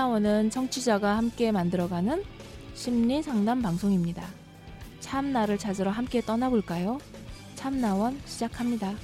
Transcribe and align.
참나원은 0.00 0.48
청취자가 0.48 1.18
함께 1.18 1.52
만들어가는 1.52 2.24
심리 2.72 3.22
상담 3.22 3.60
방송입니다. 3.60 4.26
참나를 5.00 5.58
찾으러 5.58 5.90
함께 5.90 6.22
떠나볼까요? 6.22 6.98
참나원 7.54 8.18
시작합니다. 8.24 8.94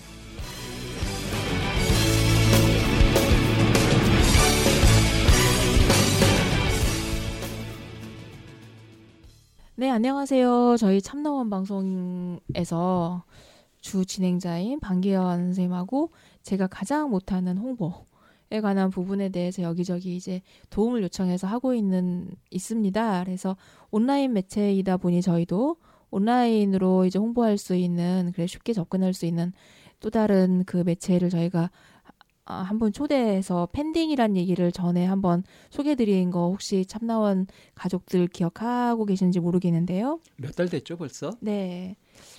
네, 9.74 9.90
안녕하세요. 9.90 10.76
저희 10.78 11.02
참나원 11.02 11.50
방송에서 11.50 13.22
주 13.82 14.06
진행자인 14.06 14.80
방기현 14.80 15.44
선생님하고 15.48 16.10
제가 16.42 16.68
가장 16.68 17.10
못하는 17.10 17.58
홍보에 17.58 18.15
관한 18.62 18.90
부분에 18.90 19.28
대해서 19.28 19.62
여기저기 19.62 20.16
이제 20.16 20.40
도움을 20.70 21.02
요청해서 21.02 21.46
하고 21.46 21.74
있는 21.74 22.30
있습니다. 22.50 23.24
그래서 23.24 23.56
온라인 23.90 24.32
매체이다 24.32 24.96
보니 24.96 25.22
저희도 25.22 25.76
온라인으로 26.10 27.04
이제 27.04 27.18
홍보할 27.18 27.58
수 27.58 27.74
있는 27.74 28.32
그래 28.34 28.46
쉽게 28.46 28.72
접근할 28.72 29.12
수 29.12 29.26
있는 29.26 29.52
또 30.00 30.10
다른 30.10 30.64
그 30.64 30.78
매체를 30.78 31.30
저희가 31.30 31.70
아, 32.48 32.62
한번 32.62 32.92
초대해서 32.92 33.68
팬딩이란 33.72 34.36
얘기를 34.36 34.70
전에 34.70 35.04
한번 35.04 35.42
소개해드린 35.70 36.30
거 36.30 36.48
혹시 36.48 36.86
참나원 36.86 37.48
가족들 37.74 38.28
기억하고 38.28 39.04
계신지 39.04 39.40
모르겠는데요. 39.40 40.20
몇 40.36 40.52
달 40.54 40.68
됐죠 40.68 40.96
벌써? 40.96 41.32
네. 41.40 41.96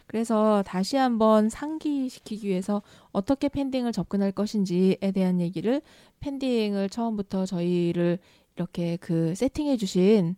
그래서 0.07 0.63
다시 0.65 0.95
한번 0.95 1.49
상기시키기 1.49 2.47
위해서 2.47 2.81
어떻게 3.11 3.49
팬딩을 3.49 3.91
접근할 3.91 4.31
것인지에 4.31 4.97
대한 5.13 5.41
얘기를 5.41 5.81
팬딩을 6.21 6.89
처음부터 6.89 7.45
저희를 7.45 8.17
이렇게 8.55 8.95
그 9.01 9.35
세팅해 9.35 9.75
주신 9.75 10.35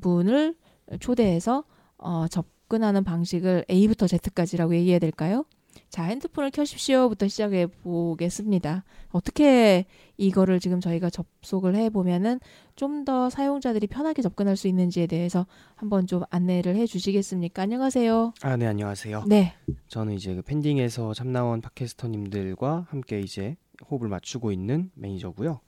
분을 0.00 0.54
초대해서 1.00 1.64
어, 1.98 2.26
접근하는 2.28 3.02
방식을 3.02 3.64
A부터 3.68 4.06
Z까지라고 4.06 4.74
얘기해야 4.76 5.00
될까요? 5.00 5.44
자, 5.88 6.04
핸드폰을 6.04 6.50
켜십시오부터 6.50 7.26
시작해 7.28 7.66
보겠습니다. 7.66 8.84
어떻게 9.10 9.86
이거를 10.16 10.60
지금 10.60 10.80
저희가 10.80 11.10
접속을 11.10 11.74
해 11.74 11.90
보면은 11.90 12.38
좀 12.76 13.04
더 13.04 13.30
사용자들이 13.30 13.86
편하게 13.86 14.20
접근할 14.22 14.56
수 14.56 14.68
있는지에 14.68 15.06
대해서 15.06 15.46
한번 15.74 16.06
좀 16.06 16.22
안내를 16.30 16.76
해 16.76 16.86
주시겠습니까? 16.86 17.62
안녕하세요. 17.62 18.34
아, 18.42 18.56
네, 18.56 18.66
안녕하세요. 18.66 19.24
네. 19.26 19.54
저는 19.88 20.14
이제 20.14 20.34
그 20.34 20.42
팬딩에서 20.42 21.14
참나원 21.14 21.60
팟캐스터님들과 21.62 22.86
함께 22.90 23.20
이제 23.20 23.56
호흡을 23.90 24.08
맞추고 24.08 24.52
있는 24.52 24.90
매니저고요. 24.94 25.60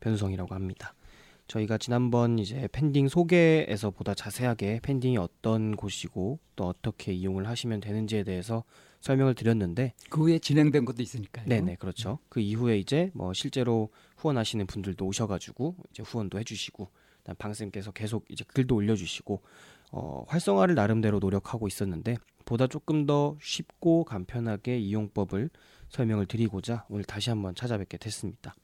변수성이라고 0.00 0.54
합니다. 0.54 0.94
저희가 1.48 1.78
지난번 1.78 2.38
이제 2.38 2.68
팬딩 2.70 3.08
소개에서 3.08 3.90
보다 3.90 4.14
자세하게 4.14 4.78
팬딩이 4.82 5.18
어떤 5.18 5.74
곳이고 5.74 6.38
또 6.54 6.68
어떻게 6.68 7.12
이용을 7.12 7.48
하시면 7.48 7.80
되는지에 7.80 8.22
대해서 8.22 8.62
설명을 9.00 9.34
드렸는데 9.34 9.94
그 10.08 10.22
후에 10.22 10.38
진행된 10.38 10.84
것도 10.84 11.02
있으니까요. 11.02 11.46
네네 11.46 11.76
그렇죠. 11.76 12.18
그 12.28 12.40
이후에 12.40 12.78
이제 12.78 13.10
뭐 13.14 13.32
실제로 13.32 13.90
후원하시는 14.18 14.66
분들도 14.66 15.04
오셔가지고 15.06 15.76
이제 15.90 16.02
후원도 16.02 16.38
해주시고 16.38 16.88
방쌤께서 17.38 17.92
계속 17.92 18.24
이제 18.28 18.44
글도 18.46 18.74
올려주시고 18.74 19.42
어, 19.92 20.24
활성화를 20.28 20.74
나름대로 20.74 21.18
노력하고 21.18 21.66
있었는데 21.66 22.16
보다 22.44 22.66
조금 22.66 23.06
더 23.06 23.36
쉽고 23.40 24.04
간편하게 24.04 24.78
이용법을 24.78 25.50
설명을 25.88 26.26
드리고자 26.26 26.86
오늘 26.88 27.04
다시 27.04 27.30
한번 27.30 27.54
찾아뵙게 27.54 27.98
됐습니다. 27.98 28.54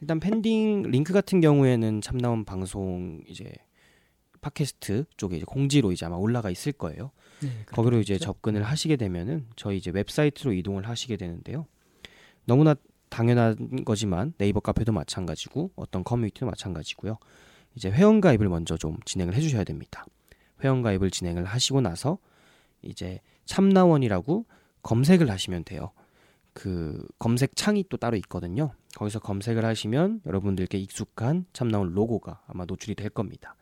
일단 0.00 0.20
팬딩 0.20 0.82
링크 0.90 1.12
같은 1.12 1.40
경우에는 1.40 2.00
참나온 2.00 2.44
방송 2.44 3.22
이제 3.28 3.52
팟캐스트 4.40 5.06
쪽에 5.16 5.36
이제 5.36 5.44
공지로 5.46 5.92
이제 5.92 6.04
아마 6.04 6.16
올라가 6.16 6.50
있을 6.50 6.72
거예요. 6.72 7.10
네, 7.40 7.48
거기로 7.66 8.00
이제 8.00 8.18
접근을 8.18 8.62
하시게 8.62 8.96
되면은 8.96 9.46
저희 9.56 9.76
이제 9.76 9.90
웹사이트로 9.90 10.52
이동을 10.52 10.88
하시게 10.88 11.16
되는데요. 11.16 11.66
너무나 12.44 12.74
당연한 13.08 13.84
거지만 13.84 14.34
네이버 14.38 14.60
카페도 14.60 14.92
마찬가지고 14.92 15.70
어떤 15.76 16.04
커뮤니티도 16.04 16.46
마찬가지고요. 16.46 17.18
이제 17.74 17.90
회원 17.90 18.20
가입을 18.20 18.48
먼저 18.48 18.76
좀 18.76 18.98
진행을 19.04 19.34
해주셔야 19.34 19.64
됩니다. 19.64 20.04
회원 20.62 20.82
가입을 20.82 21.10
진행을 21.10 21.44
하시고 21.44 21.80
나서 21.80 22.18
이제 22.82 23.20
참나원이라고 23.46 24.46
검색을 24.82 25.30
하시면 25.30 25.64
돼요. 25.64 25.92
그 26.52 27.06
검색 27.18 27.56
창이 27.56 27.84
또 27.88 27.96
따로 27.96 28.16
있거든요. 28.18 28.72
거기서 28.96 29.18
검색을 29.18 29.64
하시면 29.64 30.22
여러분들께 30.24 30.78
익숙한 30.78 31.46
참나원 31.52 31.92
로고가 31.94 32.42
아마 32.46 32.64
노출이 32.64 32.94
될 32.94 33.10
겁니다. 33.10 33.56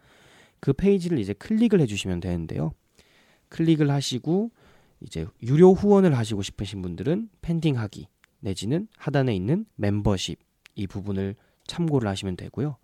그 0.61 0.73
페이지를 0.73 1.19
이제 1.19 1.33
클릭을 1.33 1.81
해주시면 1.81 2.21
되는데요. 2.21 2.73
클릭을 3.53 3.91
하시고 3.91 4.51
이제 5.01 5.27
유료 5.43 5.73
후원을 5.73 6.17
하시고 6.17 6.43
싶으신 6.43 6.81
분들은 6.81 7.29
팬딩하기 7.43 8.09
내지는 8.41 8.89
하단에 8.97 9.35
있는 9.37 9.67
멤버십 9.77 10.39
이 10.75 10.87
부분을 10.87 11.37
참고를 11.67 12.09
하시면 12.09 12.37
되고요. 12.37 12.77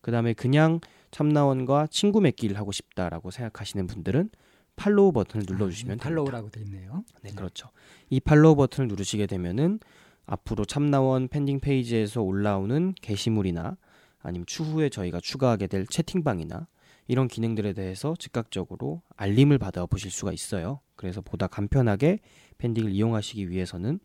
그 0.00 0.10
다음에 0.12 0.32
그냥 0.32 0.80
참나원과 1.10 1.88
친구 1.88 2.20
맺기를 2.20 2.56
하고 2.56 2.72
싶다라고 2.72 3.30
생각하시는 3.30 3.86
분들은 3.86 4.30
follow 4.76 5.12
버튼을 5.12 5.44
눌러주시면 5.48 5.98
아, 6.00 6.02
follow라고 6.02 6.50
돼 6.50 6.60
있네요. 6.62 7.04
네, 7.22 7.30
네, 7.30 7.34
그렇죠. 7.34 7.68
이 8.08 8.20
follow 8.20 8.56
버튼을 8.56 8.88
누르시게 8.88 9.26
되면은 9.26 9.80
앞으로 10.24 10.64
참나원 10.64 11.28
팬딩 11.28 11.60
페이지에서 11.60 12.22
올라오는 12.22 12.94
게시물이나 13.02 13.76
아니면 14.20 14.46
추후에 14.46 14.88
저희가 14.88 15.20
추가하게 15.20 15.66
될 15.66 15.86
채팅방이나 15.86 16.68
이런 17.08 17.28
기능들에 17.28 17.72
대해서 17.72 18.14
즉각적으로 18.18 19.02
알림을 19.16 19.58
받아 19.58 19.86
보실 19.86 20.10
수가 20.10 20.32
있어요. 20.32 20.80
그래서 20.96 21.20
보다 21.20 21.46
간편하게 21.46 22.20
팬딩을 22.58 22.90
이용하시기 22.92 23.48
위해서는 23.50 23.98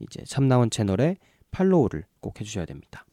이제 0.00 0.22
참나원 0.24 0.70
채널에 0.70 1.16
팔로우를 1.50 2.04
꼭 2.20 2.40
해주셔야 2.40 2.66
됩니다. 2.66 3.06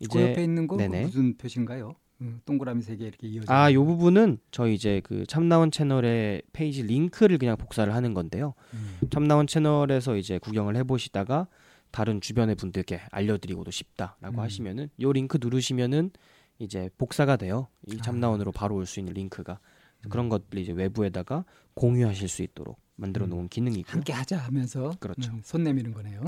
이제 0.00 0.18
그 0.18 0.30
옆에 0.30 0.42
있는 0.44 0.66
거 0.66 0.76
네네. 0.76 1.02
무슨 1.02 1.36
표시인가요? 1.36 1.94
음, 2.22 2.40
동그라미 2.44 2.82
세 2.82 2.96
개 2.96 3.06
이렇게 3.06 3.26
이어져. 3.28 3.52
아, 3.52 3.72
요 3.72 3.84
부분은 3.84 4.38
저희 4.50 4.74
이제 4.74 5.00
그 5.04 5.24
참나원 5.26 5.70
채널의 5.70 6.42
페이지 6.52 6.82
링크를 6.82 7.38
그냥 7.38 7.56
복사를 7.56 7.92
하는 7.94 8.14
건데요. 8.14 8.54
음. 8.74 8.98
참나원 9.10 9.46
채널에서 9.46 10.16
이제 10.16 10.38
구경을 10.38 10.76
해보시다가 10.76 11.48
다른 11.90 12.20
주변의 12.20 12.54
분들께 12.56 13.00
알려드리고도 13.10 13.70
싶다라고 13.70 14.36
음. 14.36 14.40
하시면은 14.40 14.90
요 15.00 15.12
링크 15.12 15.38
누르시면은 15.40 16.10
이제 16.60 16.88
복사가 16.98 17.36
돼요. 17.36 17.66
이 17.86 17.96
아. 17.98 18.02
참나원으로 18.02 18.52
바로 18.52 18.76
올 18.76 18.86
수 18.86 19.00
있는 19.00 19.14
링크가 19.14 19.58
음. 20.04 20.08
그런 20.10 20.28
것들 20.28 20.58
이제 20.58 20.72
외부에다가 20.72 21.44
공유하실 21.74 22.28
수 22.28 22.42
있도록 22.42 22.78
만들어 22.96 23.26
놓은 23.26 23.44
음. 23.44 23.48
기능이고 23.48 23.90
함께 23.90 24.12
하자 24.12 24.38
하면서 24.38 24.92
그렇죠. 25.00 25.32
음, 25.32 25.40
손 25.42 25.64
내미는 25.64 25.92
거네요. 25.92 26.22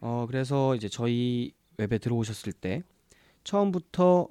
어 0.00 0.26
그래서 0.28 0.74
이제 0.74 0.88
저희 0.88 1.52
웹에 1.78 1.98
들어오셨을 1.98 2.52
때 2.52 2.82
처음부터 3.44 4.28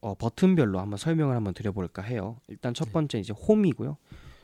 어, 0.00 0.14
버튼별로 0.14 0.80
한번 0.80 0.96
설명을 0.96 1.36
한번 1.36 1.54
드려볼까 1.54 2.02
해요. 2.02 2.38
일단 2.48 2.74
첫 2.74 2.86
네. 2.86 2.92
번째 2.92 3.18
이제 3.20 3.32
홈이고요. 3.32 3.96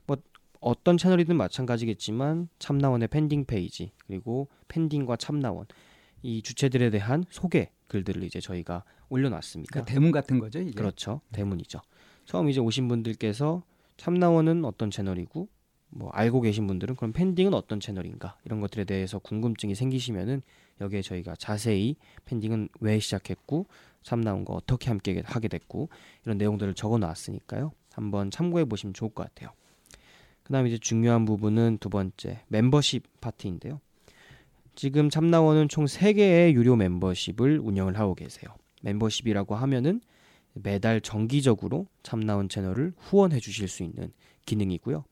뭐 0.07 0.17
어떤 0.61 0.97
채널이든 0.99 1.37
마찬가지겠지만 1.37 2.49
참나원의 2.59 3.09
팬딩 3.09 3.45
페이지 3.45 3.93
그리고 4.07 4.49
팬딩과 4.69 5.17
참나원 5.17 5.67
이 6.23 6.43
주체들에 6.43 6.91
대한 6.91 7.25
소개 7.31 7.71
글들을 7.89 8.23
이제 8.23 8.41
저희가 8.41 8.85
올려놨습니다. 9.09 9.71
그러니까 9.73 9.93
대문 9.93 10.13
같은 10.13 10.39
거죠, 10.39 10.61
이게. 10.61 10.73
그렇죠, 10.73 11.21
대문이죠. 11.33 11.81
처음 12.25 12.49
이제 12.49 12.61
오신 12.61 12.89
분들께서 12.89 13.63
참나원은 13.97 14.65
어떤 14.65 14.91
채널이고 14.91 15.49
뭐 15.91 16.11
알고 16.11 16.43
계신 16.43 16.67
분들은 16.67 16.97
그럼 16.97 17.13
팬딩은 17.13 17.55
어떤 17.55 17.81
채널인가 17.81 18.37
이런 18.45 18.61
것들에 18.61 18.85
대해서 18.85 19.19
궁금증이 19.19 19.75
생기시면은 19.75 20.43
여기에 20.81 21.03
저희가 21.03 21.35
자세히 21.37 21.97
팬딩은 22.27 22.69
왜 22.81 22.99
시작했고 22.99 23.67
참나온 24.03 24.45
거 24.45 24.53
어떻게 24.55 24.91
함께 24.91 25.23
하게 25.25 25.49
됐고 25.49 25.89
이런 26.25 26.39
내용들을 26.39 26.75
적어 26.75 26.99
놨으니까요. 26.99 27.73
한번 27.93 28.31
참고해 28.31 28.67
보시면 28.67 28.95
좋을 28.95 29.11
것 29.11 29.25
같아요. 29.25 29.51
그다음에 30.45 30.69
이제 30.69 30.79
중요한 30.79 31.25
부분은 31.25 31.79
두 31.79 31.89
번째 31.89 32.41
멤버십 32.49 33.21
파트인데요. 33.21 33.81
지금 34.79 35.11
참나원은 35.11 35.69
총 35.69 35.87
3개의 35.87 36.53
유료 36.53 36.77
멤버십을 36.77 37.59
운영을 37.59 37.99
하고 37.99 38.15
계세요. 38.15 38.55
멤버십이라고 38.83 39.57
하면은 39.57 40.01
매달 40.55 41.01
정기적으로 41.01 41.89
참나원 42.05 42.49
채널을 42.49 42.93
후원해 42.97 43.41
주실 43.41 43.67
수 43.67 43.83
있는 43.83 44.13
기능이고요. 44.47 45.03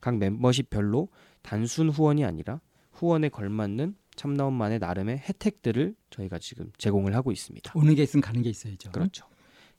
각 0.00 0.18
멤버십별로 0.18 1.06
단순 1.40 1.88
후원이 1.88 2.24
아니라 2.24 2.60
후원에 2.90 3.28
걸맞는 3.28 3.94
참나원만의 4.16 4.80
나름의 4.80 5.18
혜택들을 5.18 5.94
저희가 6.10 6.40
지금 6.40 6.72
제공을 6.78 7.14
하고 7.14 7.30
있습니다. 7.30 7.74
오는 7.76 7.94
게 7.94 8.02
있으면 8.02 8.22
가는 8.22 8.42
게 8.42 8.50
있어야죠. 8.50 8.90
그렇죠. 8.90 9.28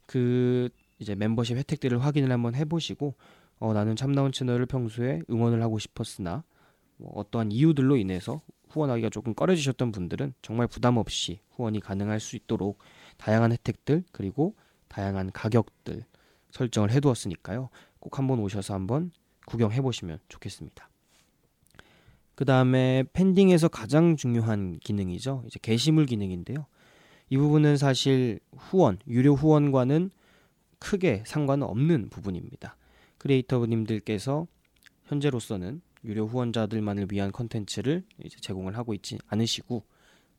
그 0.06 0.70
이제 1.00 1.16
멤버십 1.16 1.58
혜택들을 1.58 2.02
확인을 2.02 2.32
한번 2.32 2.56
해보시고 2.56 3.16
어, 3.60 3.74
나는 3.74 3.98
참나원 3.98 4.32
채널을 4.32 4.68
평소에 4.68 5.24
응원을 5.30 5.62
하고 5.62 5.80
싶었으나 5.80 6.46
뭐 6.96 7.12
어떠한 7.16 7.52
이유들로 7.52 7.98
인해서 7.98 8.42
후원하기가 8.74 9.10
조금 9.10 9.34
꺼려지셨던 9.34 9.92
분들은 9.92 10.34
정말 10.42 10.68
부담 10.68 10.98
없이 10.98 11.40
후원이 11.52 11.80
가능할 11.80 12.20
수 12.20 12.36
있도록 12.36 12.80
다양한 13.18 13.52
혜택들 13.52 14.04
그리고 14.12 14.56
다양한 14.88 15.32
가격들 15.32 16.04
설정을 16.52 16.92
해두었으니까요. 16.92 17.70
꼭 18.00 18.18
한번 18.18 18.40
오셔서 18.40 18.74
한번 18.74 19.12
구경해 19.46 19.82
보시면 19.82 20.20
좋겠습니다. 20.28 20.90
그 22.36 22.46
다음에 22.46 23.04
펜딩에서 23.14 23.68
가장 23.68 24.16
중요한 24.16 24.80
기능이죠. 24.80 25.44
이제 25.46 25.60
게시물 25.62 26.08
기능인데요. 26.08 26.66
이 27.30 27.38
부분은 27.38 27.78
사실 27.78 28.40
후원, 28.58 28.98
유료 29.08 29.36
후원과는 29.36 30.10
크게 30.80 31.24
상관은 31.26 31.68
없는 31.68 32.10
부분입니다. 32.10 32.76
크리에이터님들께서 33.20 34.48
현재로서는 35.06 35.82
유료 36.04 36.26
후원자들만을 36.26 37.08
위한 37.12 37.32
컨텐츠를 37.32 38.04
이제 38.24 38.38
제공을 38.40 38.78
하고 38.78 38.94
있지 38.94 39.18
않으시고 39.28 39.86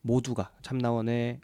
모두가 0.02 0.52
참나원의 0.62 1.40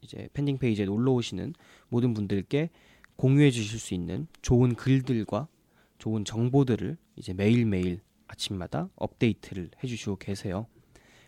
이제 0.00 0.28
팬딩 0.32 0.58
페이지에 0.58 0.84
놀러 0.86 1.12
오시는 1.12 1.54
모든 1.88 2.14
분들께 2.14 2.70
공유해 3.16 3.50
주실 3.50 3.78
수 3.78 3.94
있는 3.94 4.26
좋은 4.42 4.74
글들과 4.74 5.48
좋은 5.98 6.24
정보들을 6.24 6.96
이제 7.16 7.32
매일매일 7.32 8.00
아침마다 8.26 8.88
업데이트를 8.96 9.70
해 9.82 9.88
주시고 9.88 10.16
계세요. 10.16 10.66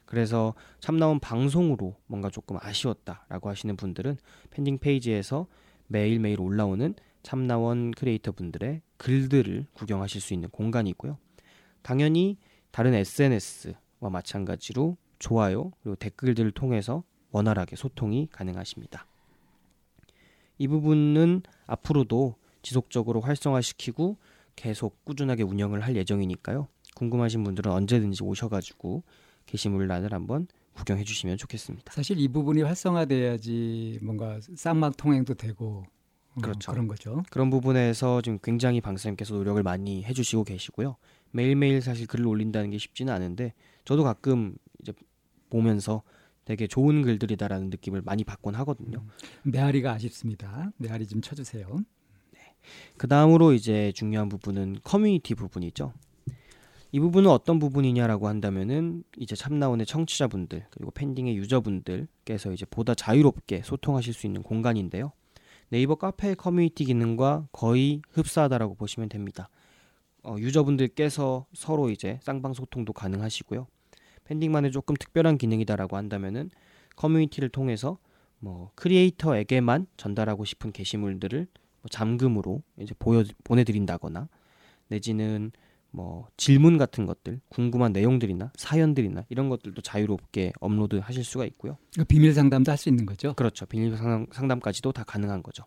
그래서 0.05 0.55
참나원 0.81 1.21
방송으로 1.21 1.97
뭔가 2.07 2.31
조금 2.31 2.57
아쉬웠다라고 2.61 3.49
하시는 3.49 3.77
분들은 3.77 4.17
팬딩 4.51 4.79
페이지에서 4.79 5.47
매일매일 5.87 6.41
올라오는 6.41 6.95
참나원 7.23 7.91
크리에이터 7.93 8.33
분들의 8.33 8.83
글들을 8.97 9.67
구경하실 9.75 10.21
수 10.21 10.35
있는 10.35 10.49
공간이고요. 10.51 11.19
당연히 11.83 12.37
다른 12.71 12.95
SNS와 12.95 14.11
마찬가지로 14.11 14.97
좋아요 15.19 15.73
그리고 15.83 15.97
댓글들을 15.97 16.51
통해서 16.53 17.03
원활하게 17.31 17.77
소통이 17.77 18.29
가능하십니다. 18.31 19.07
이 20.59 20.67
부분은 20.67 21.43
앞으로도 21.67 22.35
지속적으로 22.63 23.21
활성화시키고 23.21 24.17
계속 24.57 25.05
꾸준하게 25.05 25.45
운영을 25.45 25.81
할 25.81 25.95
예정이니까요. 25.97 26.67
궁금하신 26.97 27.45
분들은 27.45 27.71
언제든지 27.71 28.25
오셔가지고 28.25 29.05
게시물란을 29.47 30.13
한번 30.13 30.49
구경해 30.75 31.05
주시면 31.05 31.37
좋겠습니다. 31.39 31.93
사실 31.93 32.19
이 32.19 32.29
부분이 32.29 32.63
활성화돼야지 32.63 34.01
뭔가 34.03 34.39
쌍막 34.57 34.97
통행도 34.97 35.35
되고 35.35 35.85
어, 36.35 36.41
그렇죠. 36.41 36.73
그런 36.73 36.89
거죠. 36.89 37.23
그런 37.31 37.51
부분에서 37.51 38.21
지금 38.23 38.39
굉장히 38.43 38.81
방쌤께서 38.81 39.35
노력을 39.35 39.61
많이 39.63 40.05
해주시고 40.05 40.45
계시고요. 40.45 40.97
매일매일 41.31 41.81
사실 41.81 42.07
글을 42.07 42.27
올린다는 42.27 42.71
게 42.71 42.79
쉽지는 42.79 43.13
않은데 43.13 43.55
저도 43.85 44.05
가끔 44.05 44.57
이제 44.81 44.93
보면서 45.51 46.03
되게 46.45 46.67
좋은 46.67 47.03
글들이다라는 47.03 47.71
느낌을 47.71 48.03
많이 48.03 48.25
받곤 48.25 48.55
하거든요. 48.57 49.05
음, 49.45 49.51
메아리가 49.51 49.93
아쉽습니다. 49.93 50.73
메아리 50.79 51.07
좀 51.07 51.21
쳐주세요. 51.21 51.67
네. 52.33 52.41
그 52.97 53.07
다음으로 53.07 53.53
이제 53.53 53.93
중요한 53.93 54.29
부분은 54.29 54.79
커뮤니티 54.83 55.35
부분이죠. 55.35 55.93
이 56.91 57.01
부분은 57.01 57.29
어떤 57.31 57.59
부분이냐라고 57.59 58.29
한다면은 58.29 59.05
이제 59.19 59.37
참나원의 59.37 59.85
청취자분들 59.85 60.67
그리고 60.71 60.91
팬딩의 60.91 61.37
유저분들께서 61.37 62.53
이제 62.53 62.65
보다 62.71 62.95
자유롭게 62.95 63.61
소통하실 63.63 64.15
수 64.15 64.27
있는 64.27 64.43
공간인데요. 64.43 65.13
네이버 65.69 65.97
카페 65.97 66.35
커뮤니티 66.35 66.87
기능과 66.87 67.49
거의 67.53 68.01
흡사하다라고 68.13 68.75
보시면 68.75 69.11
됩니다. 69.11 69.51
어, 70.25 70.37
유저분들께서 70.39 71.47
서로 71.53 71.91
이제 71.91 72.19
쌍방 72.23 72.53
소통도 72.53 72.93
가능하시고요. 72.93 73.67
팬딩만의 74.25 74.73
조금 74.73 74.95
특별한 74.97 75.39
기능이다라고 75.39 75.97
한다면은 75.97 76.51
커뮤니티를 76.97 77.49
통해서 77.49 77.99
뭐 78.41 78.71
크리에이터에게만 78.75 79.87
전달하고 79.97 80.45
싶은 80.45 80.73
게시물들을 80.73 81.47
뭐 81.81 81.89
잠금으로 81.91 82.63
이제 82.79 82.95
보여 82.99 83.25
보내드린다거나 83.45 84.29
내지는 84.89 85.53
뭐 85.91 86.29
질문 86.37 86.77
같은 86.77 87.07
것들, 87.07 87.41
궁금한 87.49 87.93
내용들이나 87.93 88.53
사연들이나 88.57 89.25
이런 89.31 89.49
것들도 89.49 89.81
자유롭게 89.81 90.53
업로드 90.61 90.97
하실 90.97 91.25
수가 91.25 91.47
있고요. 91.47 91.79
그러니까 91.93 92.05
비밀 92.09 92.35
상담도 92.35 92.71
할 92.71 92.77
수 92.77 92.89
있는 92.91 93.07
거죠. 93.07 93.33
그렇죠. 93.35 93.65
비밀 93.67 93.97
상담, 93.97 94.61
까지도 94.61 94.93
다 94.93 95.05
가능한 95.05 95.43
거죠. 95.43 95.65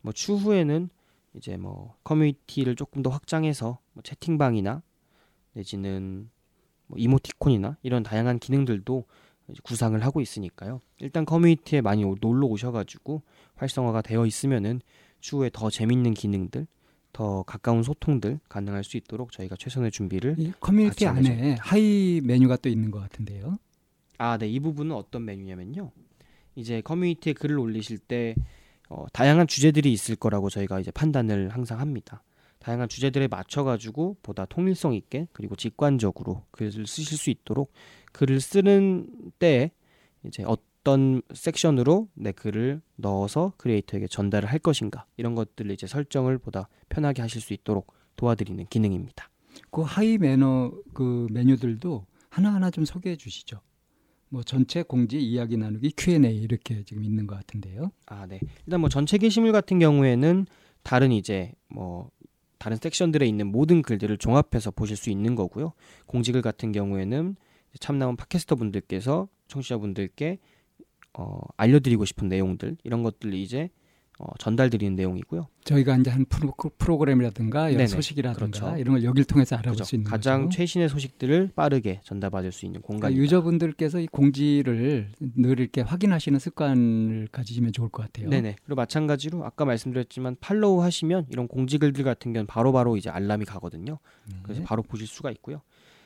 뭐 0.00 0.12
추후에는 0.12 0.90
이제 1.34 1.56
뭐 1.56 1.96
커뮤니티를 2.04 2.76
조금 2.76 3.02
더 3.02 3.10
확장해서 3.10 3.78
뭐 3.92 4.02
채팅방이나 4.02 4.82
내지는 5.54 6.30
뭐 6.86 6.98
이모티콘이나 6.98 7.78
이런 7.82 8.02
다양한 8.02 8.38
기능들도 8.38 9.04
구상을 9.62 9.98
하고 10.04 10.20
있으니까요. 10.20 10.80
일단 10.98 11.24
커뮤니티에 11.24 11.80
많이 11.80 12.04
놀러 12.20 12.46
오셔가지고 12.46 13.22
활성화가 13.56 14.02
되어 14.02 14.26
있으면은 14.26 14.80
추후에 15.20 15.50
더 15.52 15.70
재밌는 15.70 16.14
기능들 16.14 16.66
더 17.12 17.42
가까운 17.42 17.82
소통들 17.82 18.40
가능할 18.48 18.84
수 18.84 18.96
있도록 18.96 19.32
저희가 19.32 19.56
최선의 19.56 19.90
준비를 19.90 20.36
커뮤니티 20.60 21.06
안에 21.06 21.56
하위 21.60 22.20
메뉴가 22.24 22.56
또 22.56 22.68
있는 22.68 22.90
것 22.90 23.00
같은데요. 23.00 23.58
아, 24.18 24.38
네. 24.38 24.48
이 24.48 24.60
부분은 24.60 24.94
어떤 24.94 25.24
메뉴냐면요. 25.24 25.90
이제 26.54 26.80
커뮤니티에 26.80 27.32
글을 27.32 27.58
올리실 27.58 27.98
때 27.98 28.34
어, 28.88 29.06
다양한 29.12 29.46
주제들이 29.46 29.92
있을 29.92 30.16
거라고 30.16 30.50
저희가 30.50 30.80
이제 30.80 30.90
판단을 30.90 31.48
항상 31.50 31.80
합니다. 31.80 32.22
다양한 32.58 32.88
주제들에 32.88 33.28
맞춰 33.28 33.64
가지고 33.64 34.16
보다 34.22 34.44
통일성 34.44 34.94
있게 34.94 35.26
그리고 35.32 35.56
직관적으로 35.56 36.44
글을 36.52 36.86
쓰실 36.86 37.18
수 37.18 37.30
있도록 37.30 37.72
글을 38.12 38.40
쓰는 38.40 39.08
때에 39.38 39.72
이제 40.24 40.44
어 40.44 40.56
어떤 40.82 41.22
섹션으로 41.32 42.08
내 42.14 42.32
글을 42.32 42.82
넣어서 42.96 43.52
크리에이터에게 43.56 44.08
전달을 44.08 44.50
할 44.50 44.58
것인가 44.58 45.06
이런 45.16 45.36
것들을 45.36 45.70
이제 45.70 45.86
설정을 45.86 46.38
보다 46.38 46.68
편하게 46.88 47.22
하실 47.22 47.40
수 47.40 47.52
있도록 47.52 47.92
도와드리는 48.16 48.66
기능입니다. 48.66 49.30
그 49.70 49.82
하이 49.82 50.18
매너 50.18 50.72
그 50.92 51.28
메뉴들도 51.30 52.04
하나하나 52.30 52.70
좀 52.70 52.84
소개해 52.84 53.16
주시죠. 53.16 53.60
뭐 54.32 54.42
전체 54.42 54.82
공지 54.82 55.20
이야기 55.20 55.58
나누기 55.58 55.92
Q&A 55.94 56.34
이렇게 56.34 56.82
지금 56.84 57.04
있는 57.04 57.26
것 57.26 57.36
같은데요. 57.36 57.92
아, 58.06 58.26
네. 58.26 58.40
일단 58.64 58.80
뭐 58.80 58.88
전체 58.88 59.18
게시물 59.18 59.52
같은 59.52 59.78
경우에는 59.78 60.46
다른 60.82 61.12
이제 61.12 61.52
뭐 61.68 62.10
다른 62.56 62.78
섹션들에 62.78 63.26
있는 63.26 63.48
모든 63.48 63.82
글들을 63.82 64.16
종합해서 64.16 64.70
보실 64.70 64.96
수 64.96 65.10
있는 65.10 65.34
거고요. 65.34 65.74
공지글 66.06 66.40
같은 66.40 66.72
경우에는 66.72 67.36
참나온 67.78 68.16
팟캐스터 68.16 68.56
분들께서 68.56 69.28
청취자 69.48 69.76
분들께 69.76 70.38
어, 71.12 71.40
알려드리고 71.58 72.06
싶은 72.06 72.28
내용들 72.28 72.78
이런 72.84 73.02
것들이 73.02 73.42
이제 73.42 73.68
어, 74.22 74.32
전달드리는 74.38 74.94
내용이고요. 74.94 75.48
저희가 75.64 75.96
이제 75.96 76.10
한 76.10 76.24
프로, 76.26 76.52
프로그램이라든가 76.78 77.68
네네. 77.68 77.88
소식이라든가 77.88 78.46
그렇죠. 78.46 78.80
이런 78.80 78.94
걸 78.94 79.04
여기를 79.04 79.24
통해서 79.24 79.56
알아볼 79.56 79.74
그렇죠. 79.74 79.84
수 79.84 79.96
있는 79.96 80.08
가장 80.08 80.44
거죠. 80.44 80.56
최신의 80.56 80.88
소식들을 80.88 81.50
빠르게 81.56 82.00
전달받을 82.04 82.52
수 82.52 82.64
있는 82.64 82.80
공간. 82.82 83.10
그러니까 83.10 83.20
유저분들께서 83.20 83.98
이 83.98 84.06
공지를 84.06 85.08
늘 85.36 85.58
이렇게 85.58 85.80
확인하시는 85.80 86.38
습관을 86.38 87.28
가지시면 87.32 87.72
좋을 87.72 87.88
것 87.88 88.02
같아요. 88.02 88.28
네네. 88.28 88.56
그리고 88.64 88.76
마찬가지로 88.76 89.44
아까 89.44 89.64
말씀드렸지만 89.64 90.36
팔로우 90.40 90.82
하시면 90.82 91.26
이런 91.30 91.48
공지글들 91.48 92.04
같은 92.04 92.32
경우는 92.32 92.46
바로바로 92.46 92.96
이제 92.96 93.10
알람이 93.10 93.44
가거든요. 93.44 93.98
네. 94.28 94.36
그래서 94.44 94.62
바로 94.62 94.82
보실 94.84 95.08
수가 95.08 95.32
있고요. 95.32 95.62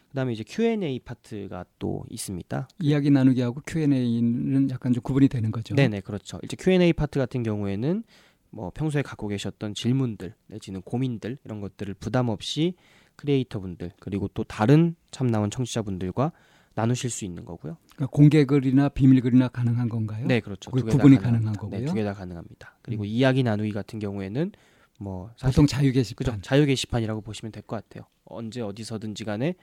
그다음에 0.08 0.32
이제 0.32 0.44
Q&A 0.46 0.98
파트가 1.00 1.64
또 1.78 2.04
있습니다. 2.10 2.68
이야기 2.80 3.10
나누기 3.10 3.40
하고 3.42 3.60
Q&A는 3.66 4.70
약간 4.70 4.92
좀 4.92 5.02
구분이 5.02 5.28
되는 5.28 5.50
거죠. 5.50 5.75
네 5.75 5.88
네 5.88 6.00
그렇죠. 6.00 6.38
이제 6.42 6.56
Q&A 6.58 6.92
파트 6.92 7.18
같은 7.18 7.42
경우에는 7.42 8.02
뭐 8.50 8.70
평소에 8.75 9.02
갖고 9.02 9.28
계셨던 9.28 9.75
질문들 9.75 10.34
내지는 10.46 10.80
고민들 10.82 11.36
이런 11.44 11.60
것들을 11.60 11.94
부담 11.94 12.28
없이 12.30 12.75
크리에이터분들 13.16 13.92
그리고 14.00 14.28
또 14.28 14.44
다른 14.44 14.94
참 15.10 15.26
나온 15.26 15.50
청취자분들과 15.50 16.32
나누실 16.75 17.08
수 17.10 17.25
있는 17.25 17.44
거고요. 17.44 17.76
그러니까 17.94 18.06
공개 18.14 18.44
글이나 18.44 18.88
비밀 18.90 19.20
글이나 19.22 19.48
가능한 19.48 19.88
건가요? 19.88 20.26
네, 20.26 20.40
그렇죠. 20.40 20.70
구분이 20.70 21.16
가능한 21.16 21.52
네, 21.52 21.58
거고요. 21.58 21.80
네, 21.80 21.86
두 21.86 21.94
개 21.94 22.04
다 22.04 22.12
가능합니다. 22.12 22.78
그리고 22.82 23.02
음. 23.04 23.06
이야기 23.06 23.42
나누기 23.42 23.72
같은 23.72 23.98
경우에는 23.98 24.52
뭐 24.98 25.30
보통 25.42 25.66
자유 25.66 25.92
게시판, 25.92 26.16
그죠? 26.26 26.38
자유 26.42 26.64
게시판이라고 26.66 27.22
보시면 27.22 27.52
될 27.52 27.62
것 27.62 27.76
같아요. 27.76 28.06
언제 28.26 28.60
어디서든지 28.60 29.25
간에 29.25 29.54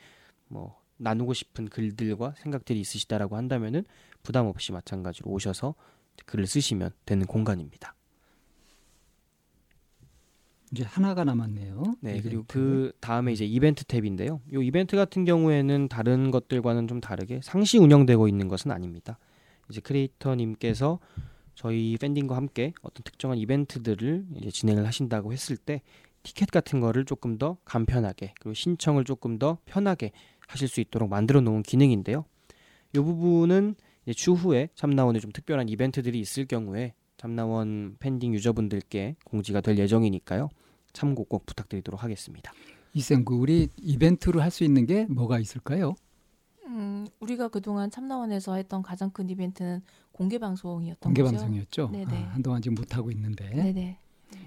뭐 0.53 0.79
나누고 0.98 1.33
싶은 1.33 1.67
글들과 1.67 2.36
생각들이 2.38 2.79
있으시다라고 2.79 3.36
한다면은 3.36 3.83
부담 4.22 4.45
없이 4.45 4.72
마찬가지로 4.72 5.31
오셔서 5.31 5.74
글을 6.25 6.45
쓰시면 6.45 6.91
되는 7.05 7.25
공간입니다. 7.25 7.95
이제 10.72 10.83
하나가 10.83 11.24
남았네요. 11.24 11.83
네, 12.01 12.12
이벤트. 12.12 12.29
그리고 12.29 12.43
그 12.48 12.93
다음에 13.00 13.31
이제 13.31 13.45
이벤트 13.45 13.83
탭인데요. 13.83 14.39
이 14.51 14.65
이벤트 14.65 14.95
같은 14.95 15.25
경우에는 15.25 15.88
다른 15.88 16.31
것들과는 16.31 16.88
좀 16.88 17.01
다르게 17.01 17.41
상시 17.43 17.77
운영되고 17.77 18.27
있는 18.27 18.48
것은 18.48 18.72
아닙니다. 18.72 19.19
이제 19.69 19.81
크리에이터님께서 19.81 21.00
저희 21.55 21.98
팬딩과 21.98 22.36
함께 22.36 22.74
어떤 22.81 23.03
특정한 23.03 23.38
이벤트들을 23.38 24.25
이제 24.38 24.50
진행을 24.50 24.86
하신다고 24.88 25.31
했을 25.31 25.57
때 25.57 25.81
티켓 26.24 26.50
같은 26.50 26.79
거를 26.79 27.05
조금 27.05 27.38
더 27.38 27.57
간편하게 27.65 28.33
그리고 28.39 28.53
신청을 28.53 29.03
조금 29.03 29.38
더 29.38 29.60
편하게 29.65 30.12
하실 30.47 30.67
수 30.67 30.79
있도록 30.81 31.09
만들어 31.09 31.41
놓은 31.41 31.63
기능인데요. 31.63 32.25
이 32.95 33.00
부분은 33.00 33.75
추후에 34.15 34.69
참나원에 34.75 35.19
좀 35.19 35.31
특별한 35.31 35.69
이벤트들이 35.69 36.19
있을 36.19 36.45
경우에 36.45 36.93
참나원 37.17 37.95
팬딩 38.00 38.33
유저분들께 38.33 39.15
공지가 39.23 39.62
될 39.62 39.77
예정이니까요. 39.77 40.50
참고 40.91 41.23
꼭 41.23 41.45
부탁드리도록 41.45 42.03
하겠습니다. 42.03 42.51
이생구 42.93 43.35
우리 43.38 43.69
이벤트로 43.81 44.41
할 44.41 44.51
수 44.51 44.63
있는 44.63 44.85
게 44.85 45.05
뭐가 45.05 45.39
있을까요? 45.39 45.95
음, 46.65 47.07
우리가 47.19 47.47
그동안 47.47 47.89
참나원에서 47.89 48.55
했던 48.55 48.81
가장 48.83 49.09
큰 49.12 49.29
이벤트는 49.29 49.81
공개 50.12 50.38
방송이었던 50.38 51.00
공개 51.01 51.23
거죠. 51.23 51.35
방송이었죠. 51.38 51.89
네네. 51.91 52.05
아, 52.25 52.29
한동안 52.33 52.62
지금 52.62 52.75
못 52.75 52.95
하고 52.95 53.09
있는데 53.12 53.50
네네. 53.50 53.97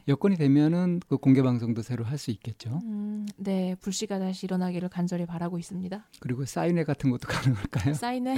여건이 0.08 0.36
되면은 0.36 1.00
그 1.08 1.16
공개 1.16 1.42
방송도 1.42 1.82
새로 1.82 2.04
할 2.04 2.18
수 2.18 2.30
있겠죠. 2.30 2.80
음, 2.84 3.05
네, 3.37 3.75
불씨가 3.80 4.18
다시 4.18 4.47
일어나기를 4.47 4.88
간절히 4.88 5.26
바라고 5.26 5.59
있습니다. 5.59 6.09
그리고 6.21 6.45
사인회 6.45 6.85
같은 6.85 7.11
것도 7.11 7.26
가능할까요? 7.28 7.95
사인회 7.95 8.35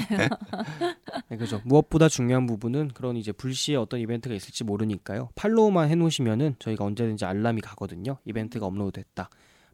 네, 1.29 1.37
그죠. 1.37 1.61
무엇보다 1.65 2.09
중요한 2.09 2.47
부분은 2.47 2.89
그런 2.89 3.17
이제 3.17 3.33
불시에 3.33 3.77
어떤 3.77 4.01
이벤트가 4.01 4.35
있을지 4.35 4.65
모르니까요. 4.65 5.31
팔로우만 5.35 5.89
해놓으시면은 5.91 6.57
저희가 6.59 6.85
언제든지 6.85 7.25
알람이 7.25 7.61
가거든요. 7.61 8.19
이벤트가 8.25 8.67
업로드됐다. 8.67 9.31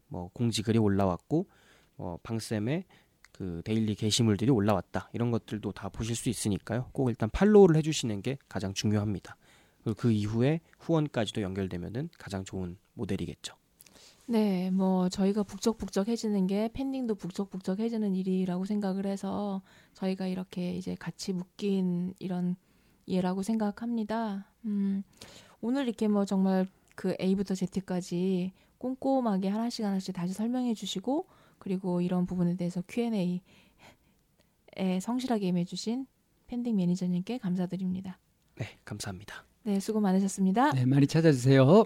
뭐 0.07 0.29
공지 0.33 0.61
글이 0.61 0.77
올라왔고, 0.77 1.47
뭐 1.95 2.19
방쌤의 2.23 2.85
그 3.31 3.61
데일리 3.65 3.95
게시물들이 3.95 4.49
올라왔다. 4.51 5.09
이런 5.13 5.31
것들도 5.31 5.71
다 5.73 5.89
보실 5.89 6.15
수 6.15 6.29
있으니까요. 6.29 6.89
꼭 6.93 7.09
일단 7.09 7.29
팔로우를 7.29 7.75
해주시는 7.77 8.21
게 8.21 8.37
가장 8.47 8.73
중요합니다. 8.73 9.35
그리고 9.83 9.97
그 9.99 10.11
이후에 10.11 10.61
후원까지도 10.79 11.41
연결되면은 11.41 12.09
가장 12.17 12.43
좋은 12.43 12.77
모델이겠죠. 12.93 13.55
네, 14.27 14.71
뭐 14.71 15.07
저희가 15.07 15.43
북적북적해지는 15.43 16.47
게 16.47 16.69
팬딩도 16.73 17.15
북적북적해지는 17.15 18.15
일이라고 18.15 18.65
생각을 18.65 19.05
해서 19.05 19.61
저희가 19.93 20.25
이렇게 20.27 20.75
이제 20.75 20.95
같이 20.95 21.31
묶인 21.31 22.13
이런 22.19 22.55
예라고 23.07 23.43
생각합니다. 23.43 24.51
음, 24.65 25.03
오늘 25.61 25.87
이렇게 25.87 26.07
뭐 26.07 26.25
정말 26.25 26.67
그 26.95 27.15
A부터 27.21 27.53
Z까지 27.53 28.53
꼼꼼하게 28.79 29.49
하나씩 29.49 29.85
하나씩 29.85 30.15
다시 30.15 30.33
설명해 30.33 30.73
주시고 30.73 31.27
그리고 31.59 32.01
이런 32.01 32.25
부분에 32.25 32.55
대해서 32.55 32.81
Q&A에 32.87 33.39
성실하게 35.01 35.47
임해주신 35.47 36.07
팬딩 36.47 36.75
매니저님께 36.77 37.37
감사드립니다. 37.37 38.19
네, 38.55 38.65
감사합니다. 38.85 39.45
네, 39.63 39.79
수고 39.79 39.99
많으셨습니다. 39.99 40.71
네, 40.71 40.85
많이 40.85 41.05
찾아주세요. 41.05 41.85